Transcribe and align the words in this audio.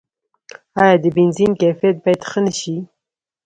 آیا 0.81 0.95
د 1.03 1.05
بنزین 1.15 1.51
کیفیت 1.61 1.95
باید 2.03 2.21
ښه 2.29 2.39
نشي؟ 2.45 2.75